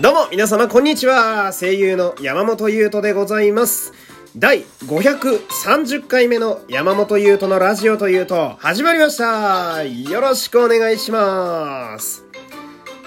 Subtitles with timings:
[0.00, 1.52] どうも皆様こんにちは。
[1.52, 3.92] 声優の山本優斗でございます。
[4.36, 9.84] 第530回目の山本優斗のラジオというと始まりました。
[9.84, 12.24] よろしくお願いします。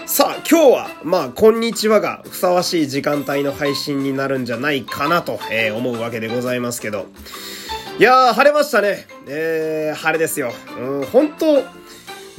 [0.05, 7.07] さあ今日はまあこんにちはがふさわしい時間帯の配信になるんじゃないかなと、えー、思うわけでございますけど。
[7.99, 9.07] いやー晴れましたね。
[9.27, 10.53] えー、晴れですよ。
[10.79, 11.65] うん本当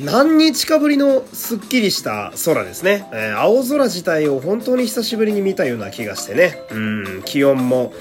[0.01, 3.09] 何日かぶりのすっきりした空ですね。
[3.13, 6.55] えー、青空自体を本当に久しぶりに見たような気がしてね。
[6.71, 7.93] うん、気温も、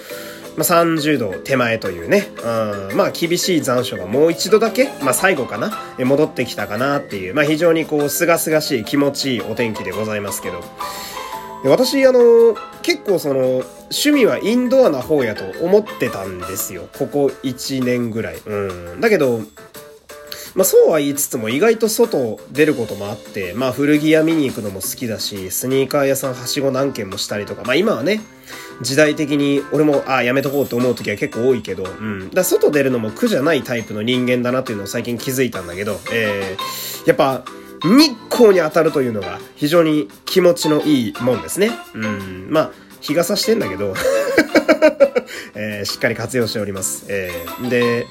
[0.57, 2.27] まあ、30度手前というね。
[2.91, 10.63] うん、まあ厳しい残暑がもう一度だけ、まあ最後かな、戻ってきたかなっていう、まあ非常にこう、すがすがしい気持ちいいお天気でございますけど。
[11.63, 16.87] 私、あの、結構その、趣味はインドアな方やと思ってたんですよ。
[16.99, 18.37] ここ1年ぐらい。
[18.45, 19.01] うん。
[19.01, 19.41] だけど、
[20.57, 28.21] まあそうは言いつつも意外と外出ることもあって、まあ古着屋見に行くのも好きだし、スニーカー屋さんはしご何軒もしたりとか、まあ今はね、
[28.81, 32.31] 時代的に俺も、ああ、やめとこうと思う時は結構多いけど、うん。
[32.31, 37.43] だ外出るのも苦じゃないタイプの人間だなっていうのを最近気づいたんだけど、えー、やっぱ、
[37.83, 41.69] 日光に当たるというのが非常に気持ちのいいもんですね。
[41.93, 42.47] うん。
[42.49, 43.93] まあ、日が差してんだけど、
[45.53, 47.05] えー、しっかり活用しております。
[47.09, 48.07] えー、で、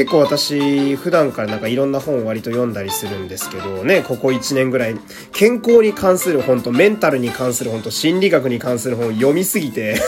[0.00, 4.96] 結構私普段からなんかいろんな本を割と読んだりするんですけどねここ1年ぐらい
[5.30, 10.00] 健康に関する本とメンタルに関する本と心理学に関する本を読みすぎて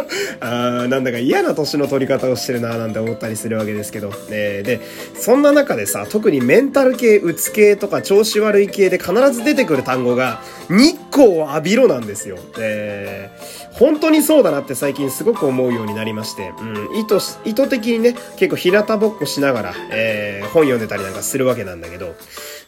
[0.40, 4.80] あーなんだか嫌な年の取り方をしてるなーなんて思ったりするわけですけど、えー、で
[5.14, 22.14] そんな中でさ特にメンタル系うつ系とか調子悪い系で必ず出てくる単語が日光を浴びろなんですよ、えー、本当にそうだなって最近すごく思うようになりまして、うん、意図意図的にね結構日向ぼっこしながら、えー、本読んでたりなんかするわけなんだけど。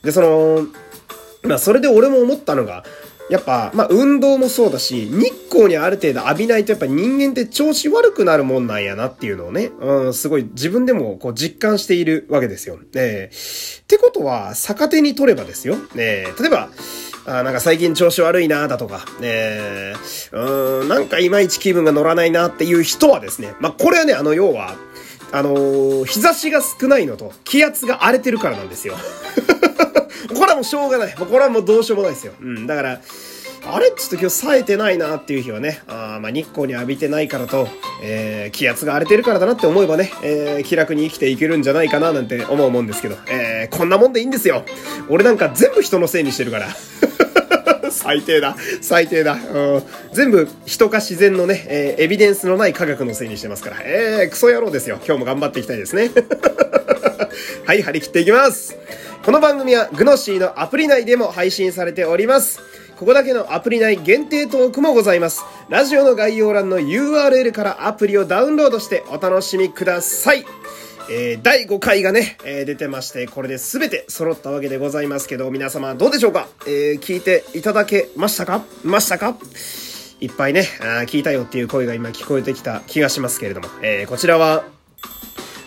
[0.02, 0.66] でその
[1.42, 2.84] まあそれで俺も思ったのが
[3.30, 12.78] やっぱ、まあ、運動もそうだし、日光にある程度浴びないとやっぱ人間って調子悪くなるもんなんやなっていうのをね、うん、すごい自分でもこう実感しているわけですよ。
[12.94, 15.76] えー、ってことは、逆手に取ればですよ。
[15.96, 16.70] えー、例えば、
[17.26, 24.76] あなんか最近調子悪いなだとか、えー、うん、なんかいまいち気分が乗らないなっていう人はですね、まあ、これはね、あの、要は、
[25.30, 28.94] あのー、日差しが少ないのと、気圧が荒れてるからなんですよ。
[30.28, 31.14] これはもうしょうがない。
[31.14, 32.32] これはもうどうしようもないですよ。
[32.40, 33.00] うん、だから、
[33.70, 37.68] あれちょっと今日冴えてないなっていう日はね、あまあ日光に浴びてないからと、
[38.02, 44.64] えー、気圧が荒れてるからだなって思えばね、えー、気楽に生きていけるんじゃないかななんて思うもんですけど、えー、こんなもんでいいんですよ。
[45.08, 46.68] 俺なんか全部人のせいにしてるから。
[47.98, 48.56] 最低だ。
[48.80, 49.34] 最低だ。
[49.34, 49.82] うん、
[50.12, 53.76] 全部人か自然のね、えー、エビデンスのない科学のせいにしてますから。
[53.82, 54.96] えー、クソ野郎ですよ。
[55.04, 56.10] 今日も頑張っていきたいですね。
[57.66, 58.76] はい、張り切っていきます。
[59.24, 62.60] この番組はグノシーのアプリ内でも配信されております。
[62.98, 65.44] ここだけのアプリ内限定トークもございます。
[65.68, 70.44] ラジオの概要欄の URL からアプリをダウンロードしてお楽しみください。
[71.10, 76.48] えー、第5回がね、えー、出てまして、これで全て揃ったわけでございますけど、皆様どうでしょうか？
[76.66, 78.64] えー、聞いていただけましたか？
[78.84, 79.36] ましたか？
[80.20, 84.64] いっぱいねあ、聞いたよっていう声が今聞こえてきた気がしますけれども、えこちらは、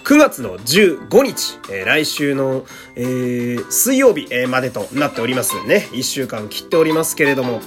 [0.03, 2.65] 9月の15日、えー、来週の、
[2.95, 5.87] えー、水曜日、えー、までとなっておりますね。
[5.93, 7.61] 1週間切っておりますけれども、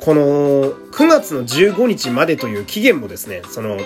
[0.00, 0.22] この
[0.72, 3.78] 9月の15日までという期限もですね、その、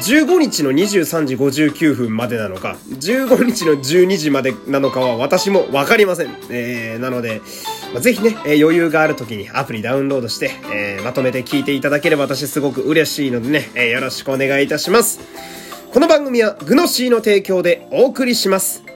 [0.00, 6.34] 15日の23時59分までなのか、15日の12時までなのかは私もわかりません。
[6.48, 7.42] えー、なので、
[7.92, 15.20] まあ、ぜひね、えー、余裕がある時にアプリダウンロードして、えー、まとめて聞いていただければ私すごく嬉しいのでね、えー、よろしくお願いいたします。
[15.92, 18.89] この番組はグノシーの提供でお送りします。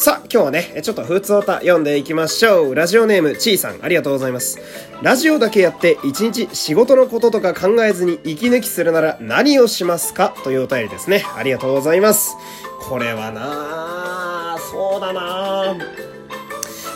[0.00, 2.74] さあ、今日はね、ちょっと普通歌読んでいきましょう。
[2.76, 4.60] ラジオネーム、ちーさん、ありがとうございます。
[5.02, 10.36] ラジオだけやって、一日仕事のこととか考えずに息抜きするなら何をしますか？
[10.44, 11.24] というお便りですね。
[11.36, 12.36] ありがとうございます。
[12.88, 15.76] これはなそうだな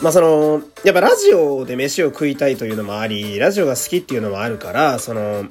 [0.00, 5.47] まあその、やっぱラジオで飯を食いたいというのもあり、ラジオが好きっていうのもあるから、その、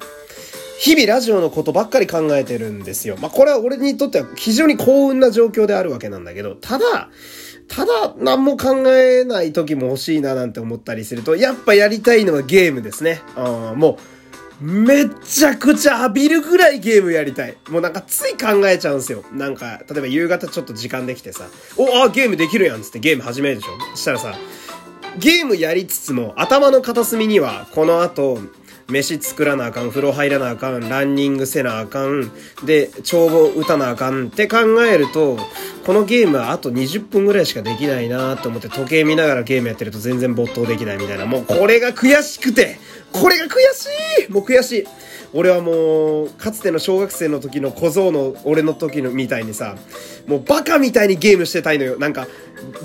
[0.82, 3.16] 日々ラジオのことばっかり考えてるんですよ。
[3.20, 7.08] まあ、これは俺にとっては非常に幸運な状況であるわけなんだけど、ただ、
[7.68, 13.22] ただ、何も考えない時も欲しいななんて思ったりすると、やっぱやりたいのはゲームですね。
[13.36, 13.96] あも
[14.60, 17.56] う、めっちゃくちゃ浴びるぐらいゲームやりたい。
[17.68, 19.22] もうなんかつい考えちゃうんすよ。
[19.32, 21.44] なんか、例えば夕方ちょっと時間できてさ、
[21.76, 24.34] お、あ、ゲームできるやんつってゲーム始めるでしょしたらさ、
[25.16, 28.40] ゲームやりつつも頭の片隅には、この後、
[28.88, 32.30] 飯作らなあかん、風呂入らなあかん、ランニングせなあかん、
[32.64, 35.38] で、帳簿打たなあかんって考えると、
[35.86, 42.78] このゲームはあと20分ぐらいしかできないなと思って時計見ながらゲームやってると全然没頭できないみたいな、もうこれが悔しくて、
[43.12, 44.86] これが悔しいもう悔しい
[45.34, 49.76] 俺はもう、かつての小学生の時の小僧の俺の時のみたいにさ、
[50.26, 51.98] もうバカみたいにゲームしてたいのよ。
[51.98, 52.26] なんか、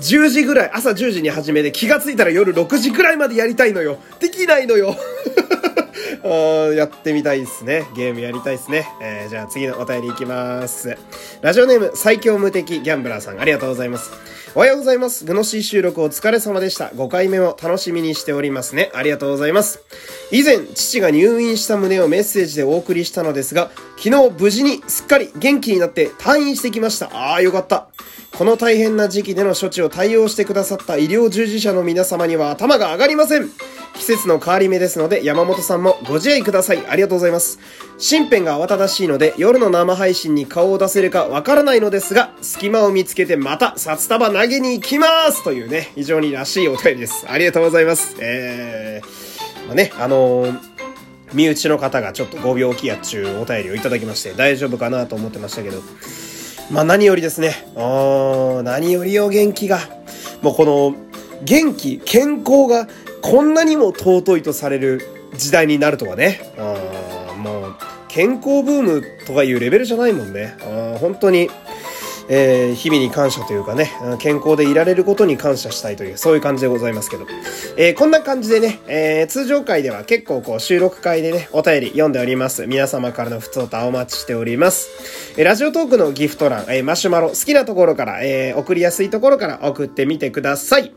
[0.00, 3.98] 10時ぐらい、朝10時に始めて気がついたら夜6時ぐらいまでやりたいのよ。
[4.18, 4.96] できないのよ。
[6.26, 7.86] やってみたいですね。
[7.94, 8.88] ゲームやりたいですね。
[9.00, 10.96] えー、じゃあ次のお便りいきます。
[11.42, 14.10] ラジオネーム最強無敵ギャンブラーさんありがとうございます。
[14.54, 15.24] おはようございます。
[15.24, 16.86] グノシー収録お疲れ様でした。
[16.86, 18.90] 5回目も楽しみにしておりますね。
[18.94, 19.82] ありがとうございます。
[20.32, 27.06] 以前、父が入院した旨をメッセージでお送りしたのですが、昨日無事にすっかり元気になって退院してきました。
[27.12, 27.88] ああ、よかった。
[28.38, 33.50] この大変な時期での処置を対応してくださった医療従事者の皆様には頭が上がりません。
[33.94, 36.86] 季節の変わり目ですので、山本さんもご自愛ください。
[36.86, 37.58] ありがとうございます。
[37.98, 47.26] 身辺が慌ただしいので、夜の生配信に顔を出せるかわからないのですが、隙間を見つけてまた札束投げに行きますというね、非常にらしいお便りです。
[47.28, 48.14] ありがとうございます。
[48.20, 50.60] えー、まあね、あのー、
[51.32, 55.82] 身内の方がちょっとご病気やっちゅうお便りをいただきまして、大丈夫かなと思ってましたけど、
[56.70, 59.78] まあ何よりですね、何よりよ元気が、
[60.42, 60.94] もうこの、
[61.42, 62.86] 元気、健康が
[63.22, 65.00] こんなにも尊いとされる
[65.36, 66.40] 時代になるとはね。
[67.38, 67.76] もう、
[68.08, 70.56] 健康ブームとかいうレベルじゃないもんね。
[71.00, 71.48] 本当に、
[72.28, 77.26] えー、日々に感謝というかね、健康でいられることに感謝したいという、そういう感じでございますけど。
[77.76, 82.66] えー、こんな感じでね、えー、通常回では結構こう収録回でね、お便り読んでおります。
[82.66, 84.88] 皆様からの普通とお待ちしております。
[85.36, 90.92] えラジオトークのギフト欄、えマシュマロ好きなところから、え送りやすいところから送ってみてください。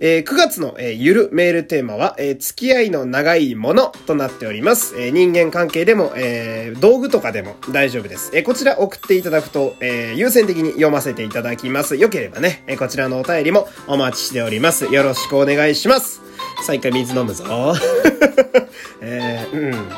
[0.00, 4.94] えー、9月の、えー、ゆるメールテーマは、えー、付き合いの長いものとなっております。
[4.98, 8.30] えー、人間関係でも、えー、道具とかでも大丈夫です。
[8.34, 11.96] えー、こちら送っていただくと、えー、優先的に読ませていただきます。
[11.96, 14.86] よければね、こちらのお便りもお待ちしております。
[14.86, 16.20] よろしくお願いします。
[16.62, 17.44] さあ一回水飲むぞ。
[19.00, 19.88] えー、うん。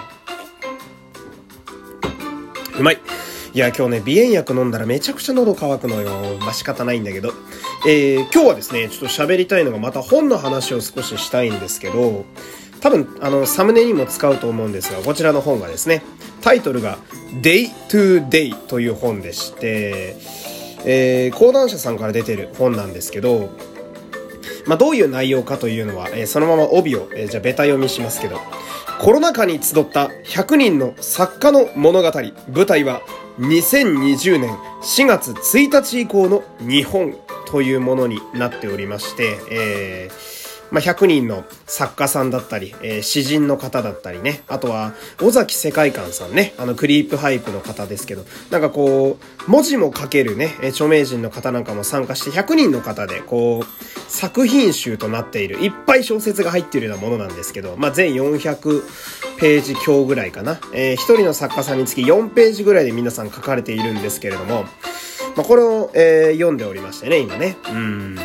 [2.81, 3.00] うまい。
[3.55, 6.38] いや、今日ね、鼻炎薬飲んだらめちゃくちゃ喉乾くのよ。
[6.41, 7.32] まあ、仕方ないんだけど。
[7.87, 12.25] えー、今日はですね、ちょっと喋りたいのがまた本の話を少ししたいんですけど、
[12.81, 16.03] 多分、あの、サムネにも使うと思うんですが、こちらの本がですね、
[16.41, 16.99] タイトルが
[17.41, 20.17] Day to Day という本でして、
[20.90, 23.50] えー、講談社さんから出てる本なんですけど、
[24.67, 28.40] まあ、どういう内容かというのは、えー、そのまま帯を、えー、じゃあベタ読みしますけど、
[28.99, 32.11] コロナ禍に集った100人の作家の物語、
[32.52, 33.02] 舞台は
[33.38, 34.50] 2020年
[34.82, 37.14] 4月1日以降の日本
[37.46, 40.38] というものになっておりまして、えー
[40.70, 58.82] まあ、100人の作家さんだったり、えー、詩人の方だったりね、あとは、尾崎世界観さんね、あの、クリープハイプの方ですけど、なんかこう、文字も書けるね、著名人の方なんかも参加して100人の方で、こう、作品集となっている、いっぱい小説が入っているようなものなんですけど、まあ、全400
[59.38, 60.61] ページ強ぐらいかな。
[60.73, 64.65] えー、一人の作家さんにつき4ページぐらいで皆さん書かれているんですけれども、
[65.37, 67.56] まあ、これを、えー、読んでおりましてね、今ね。
[67.70, 68.19] うん。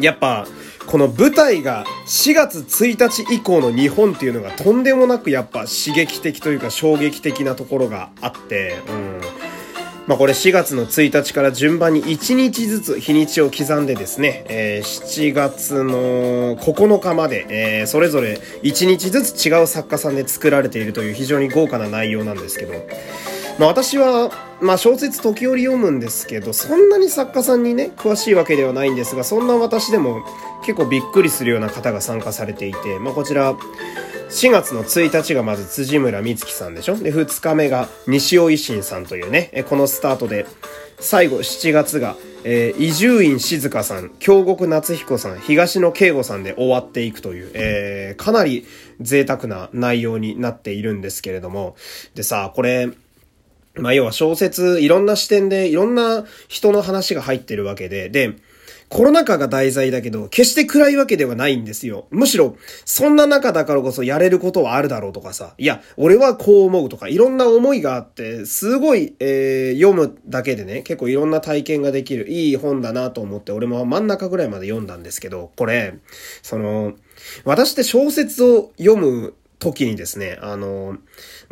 [0.00, 0.46] やっぱ、
[0.86, 9.20] この舞台が4月1日以降の日本っていうのがとんでもなくやっぱ刺激的というか衝撃的なところがあって、うん。
[10.06, 17.46] まあこれ4月の1日から順番に1日ずつ日にちを刻んでですね、えー、7月の9日まで、
[17.80, 22.74] えー、それぞれ1日ずつ違う作家さんで作られているという非常に豪華な内容なんですけど、
[23.58, 30.24] まあ私は、まあ小説時折読むんですけど、そんなに作家さんにね、詳しいわけではないんですが、そんな私でも
[30.64, 33.54] 結構びっくりするような方が参加されていて、まあこちら、
[34.28, 36.96] 4月の1日がまず辻村美月さんでしょ？
[36.96, 40.46] で、2日目が西尾維新さんというね、このスタートで、
[40.98, 48.66] 最後7月が、えー、伊集院静香さん、京極夏彦さん、東野圭吾さんで終わっていくという、えー、かなり
[49.00, 51.76] 贅沢な内容になっているんですけれども、
[52.14, 52.90] でさ、これ、
[53.78, 58.36] まあ、要は小説、いろんな視点でいろんな人の話が入ってるわけで、で、
[58.88, 62.06] コロナ禍が題材だけど、決して暗いわけではないんですよ。
[62.10, 75.94] むしろ、そんな中だからこそやれることはあるだろうとかさ、いや、俺はこう思うとか、いろんな思いがあって、すごい、えー、読むだけでね、結構いろんな体験ができる、いい本だなと思って、俺も真ん中ぐらいまで読んだんですけど、これ、
[76.42, 76.94] その、
[77.44, 80.98] 私って小説を読む時にですね、あの、まあ、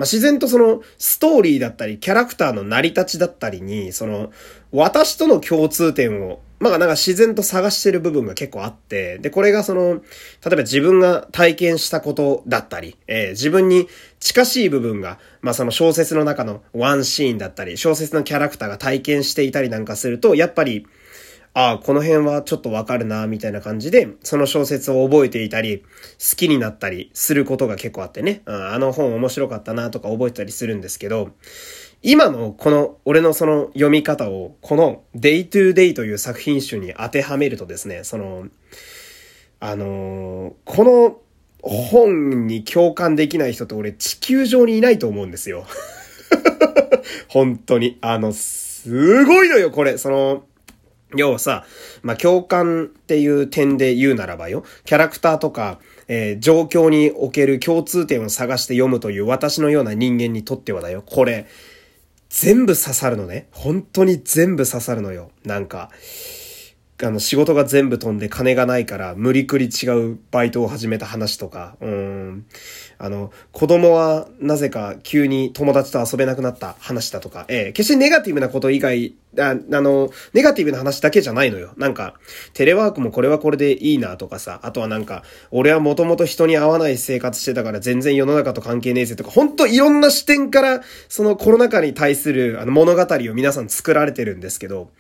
[0.01, 4.31] 自然とその、ストーリーだったり、キャラクターの成り立ちだったりに、その、
[4.73, 13.89] 私との共通点を、まあ、なんか自然と探してる部分が結構あって、で、これがその、例えば自分が体験したことだったり、えー、自分に
[14.21, 20.87] 近しい部分が、まあ、その小説の中のワンシーンだったり、小説のキャラクターが体験していたりなんかすると、やっぱり、
[21.57, 31.31] ああ、この辺はちょっとわかるな、みたいな感じで、その小説を覚えていたり、好きになったりすることが結構あってね、あの本面白かったな、とか覚えてたりするんですけど、
[32.03, 38.49] 今のこの俺のその読み方をこの Day to Day という作品集に当てはめるとですね、その、
[39.61, 41.19] あのー、この
[41.63, 45.67] 本に共感できない人って俺地球上にいないと思うんですよ。
[47.29, 47.97] 本当に。
[48.01, 49.97] あの、すごいのよ、これ。
[49.99, 50.45] その、
[51.17, 51.65] 要はさ、
[52.03, 55.79] まあ、共感っていう点で言うならばよ、キャラクターとか、
[56.09, 61.47] えー、状況における共通点を探して読むという私のような人間にとってはだよ、これ、
[62.29, 63.47] 全部刺さるのね。
[63.53, 65.31] 本当に全部刺さるのよ。
[65.45, 65.91] なんか、
[67.03, 72.47] あの、仕事が全部飛んで金がないから無理くり違うバイトを始めた話とか、うん。
[72.99, 81.73] あの、子供はなぜか急に友達と遊べなくなった話だとか、ええ、決してネガティブなこと以外、ああの、ネガティブな話だけじゃないのよ。
[81.77, 82.15] なんか、
[82.53, 94.91] テレワークもこれはこれでいいなとかさ、あとはなんか、俺はもともと人に会わない生活してたから全然世の中と関係ねえぜとか、ほんといろんな視点から、そのコロナ禍に対するあの物語を皆さん作られてるんですけど、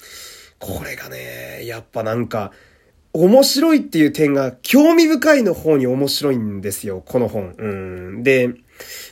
[0.64, 2.50] これがね、やっぱなんか、
[3.12, 7.54] 面白いっていう点が興味深いの方に面白いんですよ、この本。
[7.58, 8.22] うん。
[8.22, 8.48] で、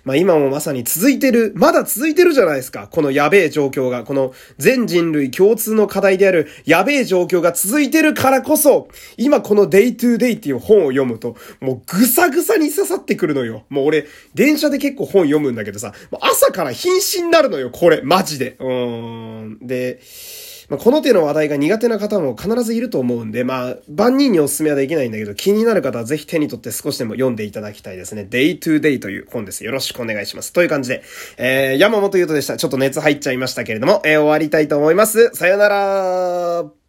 [0.03, 2.89] まあ今もまさに続いてる、まだ続いてるじゃないですか。
[2.91, 13.65] このやべえ状況が、この全人類共通の課題であるやべえ状況が続いてるからこそ、今この Day to Day っていう本を読むと、もうぐさぐさに刺さってくるのよ。
[13.69, 18.57] もう俺、電車で結構本読むんだけどさ、朝から瀕死になるのよ、これ、マジで。
[18.59, 19.59] うーん。
[19.61, 20.01] で、
[20.73, 28.26] まあ、この手の話題が苦手な方も必ずいると思うんで、まあ、万人にお勧めはできないんだけど、気になる方はぜひ手に取って少しでも読んでいただきたいですね。
[28.29, 29.67] Day to Day という本です。
[29.67, 30.50] よろしくお願いします。
[30.50, 31.02] という感じで、
[31.37, 32.57] えー、山本優斗でした。
[32.57, 35.29] ちょっと熱入っちゃいましたけれども、えー、終わりたいと思います。
[35.35, 36.82] さよなら